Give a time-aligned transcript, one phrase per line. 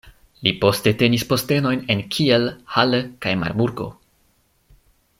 [0.45, 3.91] Li poste tenis postenojn en Kiel, Halle kaj Marburgo.